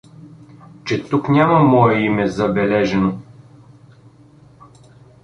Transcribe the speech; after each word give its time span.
—Че 0.85 1.03
тук 1.09 1.29
няма 1.29 1.59
мое 1.63 1.95
име 1.99 2.27
забележено? 2.27 3.19